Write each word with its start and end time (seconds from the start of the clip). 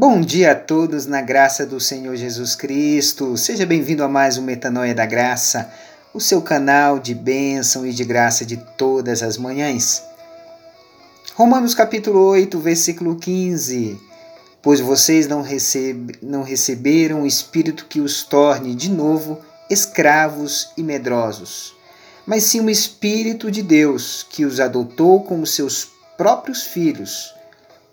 Bom 0.00 0.20
dia 0.20 0.52
a 0.52 0.54
todos 0.54 1.06
na 1.06 1.20
graça 1.20 1.66
do 1.66 1.80
Senhor 1.80 2.14
Jesus 2.14 2.54
Cristo. 2.54 3.36
Seja 3.36 3.66
bem-vindo 3.66 4.04
a 4.04 4.08
mais 4.08 4.38
um 4.38 4.42
Metanoia 4.42 4.94
da 4.94 5.04
Graça, 5.04 5.72
o 6.14 6.20
seu 6.20 6.40
canal 6.40 7.00
de 7.00 7.12
bênção 7.16 7.84
e 7.84 7.92
de 7.92 8.04
graça 8.04 8.46
de 8.46 8.58
todas 8.76 9.24
as 9.24 9.36
manhãs. 9.36 10.00
Romanos 11.34 11.74
capítulo 11.74 12.20
8, 12.28 12.60
versículo 12.60 13.16
15. 13.16 14.00
Pois 14.62 14.78
vocês 14.78 15.26
não, 15.26 15.42
recebe, 15.42 16.14
não 16.22 16.44
receberam 16.44 17.22
o 17.22 17.26
Espírito 17.26 17.86
que 17.86 18.00
os 18.00 18.22
torne 18.22 18.76
de 18.76 18.92
novo 18.92 19.40
escravos 19.68 20.70
e 20.76 20.82
medrosos, 20.84 21.74
mas 22.24 22.44
sim 22.44 22.60
o 22.60 22.70
Espírito 22.70 23.50
de 23.50 23.64
Deus 23.64 24.24
que 24.30 24.44
os 24.44 24.60
adotou 24.60 25.24
como 25.24 25.44
seus 25.44 25.88
próprios 26.16 26.62
filhos 26.62 27.36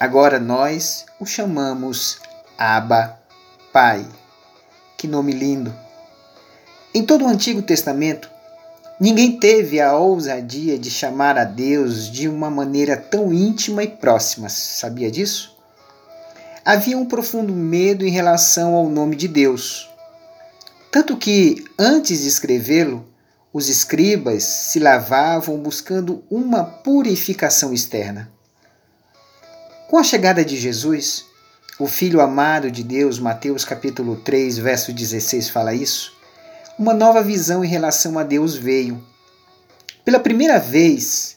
Agora 0.00 0.38
nós 0.38 1.06
o 1.18 1.26
chamamos 1.26 2.18
Abba, 2.56 3.18
Pai. 3.72 4.06
Que 4.96 5.08
nome 5.08 5.32
lindo! 5.32 5.74
Em 6.94 7.04
todo 7.04 7.24
o 7.24 7.28
Antigo 7.28 7.62
Testamento, 7.62 8.30
ninguém 9.00 9.38
teve 9.38 9.80
a 9.80 9.96
ousadia 9.96 10.78
de 10.78 10.90
chamar 10.90 11.36
a 11.36 11.44
Deus 11.44 12.10
de 12.10 12.28
uma 12.28 12.48
maneira 12.48 12.96
tão 12.96 13.32
íntima 13.32 13.82
e 13.82 13.88
próxima. 13.88 14.48
Sabia 14.48 15.10
disso? 15.10 15.56
Havia 16.64 16.96
um 16.96 17.06
profundo 17.06 17.52
medo 17.52 18.04
em 18.04 18.10
relação 18.10 18.74
ao 18.74 18.88
nome 18.88 19.16
de 19.16 19.26
Deus. 19.26 19.90
Tanto 20.92 21.16
que, 21.16 21.64
antes 21.78 22.22
de 22.22 22.28
escrevê-lo, 22.28 23.04
os 23.52 23.68
escribas 23.68 24.44
se 24.44 24.78
lavavam 24.78 25.58
buscando 25.58 26.22
uma 26.30 26.62
purificação 26.62 27.72
externa. 27.72 28.30
Com 29.88 29.96
a 29.96 30.04
chegada 30.04 30.44
de 30.44 30.54
Jesus, 30.54 31.24
o 31.78 31.86
Filho 31.86 32.20
amado 32.20 32.70
de 32.70 32.84
Deus, 32.84 33.18
Mateus 33.18 33.64
capítulo 33.64 34.16
3, 34.16 34.58
verso 34.58 34.92
16 34.92 35.48
fala 35.48 35.72
isso, 35.72 36.12
uma 36.78 36.92
nova 36.92 37.22
visão 37.22 37.64
em 37.64 37.68
relação 37.68 38.18
a 38.18 38.22
Deus 38.22 38.54
veio. 38.54 39.02
Pela 40.04 40.20
primeira 40.20 40.58
vez, 40.58 41.36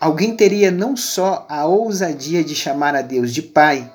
alguém 0.00 0.36
teria 0.36 0.70
não 0.70 0.96
só 0.96 1.44
a 1.48 1.66
ousadia 1.66 2.44
de 2.44 2.54
chamar 2.54 2.94
a 2.94 3.02
Deus 3.02 3.34
de 3.34 3.42
Pai, 3.42 3.92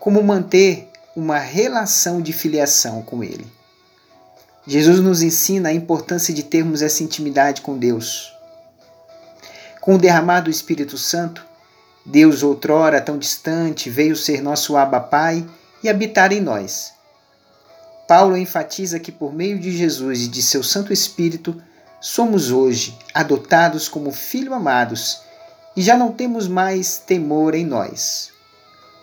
como 0.00 0.22
manter 0.22 0.88
uma 1.14 1.38
relação 1.38 2.22
de 2.22 2.32
filiação 2.32 3.02
com 3.02 3.22
Ele. 3.22 3.46
Jesus 4.66 5.00
nos 5.00 5.20
ensina 5.20 5.68
a 5.68 5.74
importância 5.74 6.32
de 6.32 6.44
termos 6.44 6.80
essa 6.80 7.02
intimidade 7.02 7.60
com 7.60 7.76
Deus. 7.76 8.32
Com 9.82 9.96
o 9.96 9.98
derramar 9.98 10.40
do 10.40 10.48
Espírito 10.48 10.96
Santo, 10.96 11.44
Deus, 12.06 12.42
outrora 12.42 13.00
tão 13.00 13.16
distante, 13.16 13.88
veio 13.88 14.14
ser 14.14 14.42
nosso 14.42 14.76
Abba 14.76 15.00
Pai 15.00 15.44
e 15.82 15.88
habitar 15.88 16.32
em 16.32 16.40
nós. 16.40 16.92
Paulo 18.06 18.36
enfatiza 18.36 19.00
que 19.00 19.10
por 19.10 19.32
meio 19.32 19.58
de 19.58 19.74
Jesus 19.74 20.24
e 20.24 20.28
de 20.28 20.42
seu 20.42 20.62
Santo 20.62 20.92
Espírito, 20.92 21.60
somos 21.98 22.50
hoje 22.50 22.98
adotados 23.14 23.88
como 23.88 24.12
filhos 24.12 24.52
amados 24.52 25.22
e 25.74 25.80
já 25.80 25.96
não 25.96 26.12
temos 26.12 26.46
mais 26.46 26.98
temor 26.98 27.54
em 27.54 27.64
nós, 27.64 28.30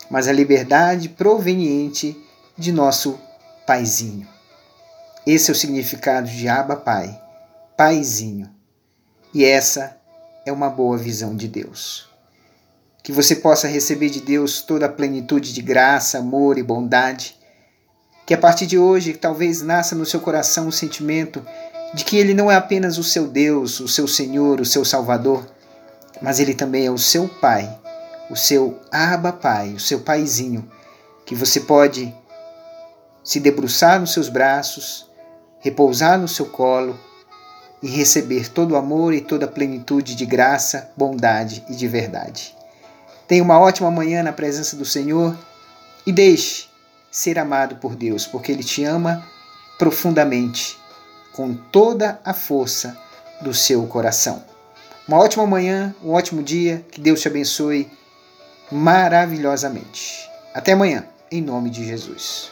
mas 0.08 0.28
a 0.28 0.32
liberdade 0.32 1.08
proveniente 1.08 2.16
de 2.56 2.70
nosso 2.70 3.18
Paizinho. 3.66 4.28
Esse 5.26 5.50
é 5.50 5.52
o 5.52 5.56
significado 5.56 6.28
de 6.28 6.48
Abba 6.48 6.76
Pai, 6.76 7.20
Paizinho. 7.76 8.48
E 9.34 9.44
essa 9.44 9.96
é 10.46 10.52
uma 10.52 10.70
boa 10.70 10.96
visão 10.96 11.34
de 11.34 11.48
Deus 11.48 12.11
que 13.02 13.12
você 13.12 13.34
possa 13.34 13.66
receber 13.66 14.08
de 14.08 14.20
Deus 14.20 14.62
toda 14.62 14.86
a 14.86 14.88
plenitude 14.88 15.52
de 15.52 15.60
graça, 15.60 16.18
amor 16.18 16.56
e 16.56 16.62
bondade. 16.62 17.36
Que 18.24 18.34
a 18.34 18.38
partir 18.38 18.66
de 18.66 18.78
hoje 18.78 19.14
talvez 19.14 19.60
nasça 19.60 19.94
no 19.96 20.06
seu 20.06 20.20
coração 20.20 20.68
o 20.68 20.72
sentimento 20.72 21.44
de 21.92 22.04
que 22.04 22.16
Ele 22.16 22.32
não 22.32 22.50
é 22.50 22.54
apenas 22.54 22.98
o 22.98 23.04
seu 23.04 23.26
Deus, 23.26 23.80
o 23.80 23.88
seu 23.88 24.06
Senhor, 24.06 24.60
o 24.60 24.64
seu 24.64 24.84
Salvador, 24.84 25.44
mas 26.22 26.38
Ele 26.38 26.54
também 26.54 26.86
é 26.86 26.90
o 26.90 26.98
seu 26.98 27.28
Pai, 27.28 27.68
o 28.30 28.36
seu 28.36 28.80
Abba 28.90 29.32
Pai, 29.32 29.74
o 29.74 29.80
seu 29.80 30.00
Paizinho, 30.00 30.70
que 31.26 31.34
você 31.34 31.60
pode 31.60 32.14
se 33.24 33.40
debruçar 33.40 34.00
nos 34.00 34.12
seus 34.12 34.28
braços, 34.28 35.10
repousar 35.58 36.18
no 36.18 36.28
seu 36.28 36.46
colo 36.46 36.98
e 37.82 37.88
receber 37.88 38.48
todo 38.48 38.72
o 38.72 38.76
amor 38.76 39.12
e 39.12 39.20
toda 39.20 39.46
a 39.46 39.48
plenitude 39.48 40.14
de 40.14 40.24
graça, 40.24 40.90
bondade 40.96 41.64
e 41.68 41.74
de 41.74 41.88
verdade. 41.88 42.61
Tenha 43.32 43.42
uma 43.42 43.58
ótima 43.58 43.90
manhã 43.90 44.22
na 44.22 44.30
presença 44.30 44.76
do 44.76 44.84
Senhor 44.84 45.34
e 46.04 46.12
deixe 46.12 46.68
ser 47.10 47.38
amado 47.38 47.76
por 47.76 47.96
Deus, 47.96 48.26
porque 48.26 48.52
Ele 48.52 48.62
te 48.62 48.84
ama 48.84 49.26
profundamente, 49.78 50.78
com 51.32 51.54
toda 51.54 52.20
a 52.26 52.34
força 52.34 52.94
do 53.40 53.54
seu 53.54 53.86
coração. 53.86 54.44
Uma 55.08 55.16
ótima 55.16 55.46
manhã, 55.46 55.94
um 56.04 56.10
ótimo 56.10 56.42
dia, 56.42 56.84
que 56.92 57.00
Deus 57.00 57.22
te 57.22 57.28
abençoe 57.28 57.90
maravilhosamente. 58.70 60.28
Até 60.52 60.72
amanhã, 60.72 61.06
em 61.30 61.40
nome 61.40 61.70
de 61.70 61.86
Jesus. 61.86 62.50